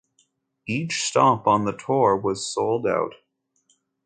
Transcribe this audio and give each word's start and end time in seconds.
Each 0.65 1.03
stop 1.03 1.45
on 1.45 1.65
the 1.65 1.73
tour 1.77 2.17
was 2.17 2.51
sold 2.51 2.87
out. 2.87 3.13